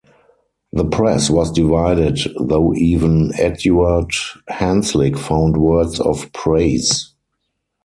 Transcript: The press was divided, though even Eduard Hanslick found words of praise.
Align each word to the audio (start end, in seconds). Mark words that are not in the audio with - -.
The 0.73 0.85
press 0.85 1.29
was 1.29 1.51
divided, 1.51 2.17
though 2.39 2.73
even 2.73 3.31
Eduard 3.37 4.09
Hanslick 4.49 5.15
found 5.15 5.57
words 5.57 5.99
of 5.99 6.33
praise. 6.33 7.13